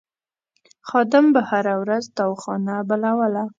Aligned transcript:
خادم 0.87 1.25
به 1.33 1.41
هره 1.49 1.75
ورځ 1.81 2.03
تاوخانه 2.17 2.73
بلوله. 2.87 3.43